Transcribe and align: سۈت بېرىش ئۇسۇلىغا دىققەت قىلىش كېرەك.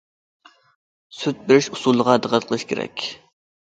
سۈت 1.19 1.45
بېرىش 1.53 1.71
ئۇسۇلىغا 1.79 2.19
دىققەت 2.27 2.53
قىلىش 2.53 2.69
كېرەك. 2.75 3.11